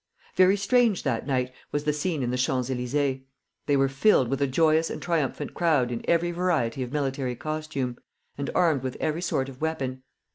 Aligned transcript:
Very 0.35 0.57
strange 0.57 1.03
that 1.03 1.27
night 1.27 1.53
was 1.71 1.83
the 1.83 1.93
scene 1.93 2.23
in 2.23 2.31
the 2.31 2.35
Champs 2.37 2.71
Elysées. 2.71 3.21
They 3.67 3.77
were 3.77 3.87
filled 3.87 4.29
with 4.29 4.41
a 4.41 4.47
joyous 4.47 4.89
and 4.89 4.99
triumphant 4.99 5.53
crowd 5.53 5.91
in 5.91 6.03
every 6.09 6.31
variety 6.31 6.81
of 6.81 6.91
military 6.91 7.35
costume, 7.35 7.99
and 8.35 8.49
armed 8.55 8.81
with 8.81 8.97
every 8.99 9.21
sort 9.21 9.47
of 9.47 9.61
weapon. 9.61 10.01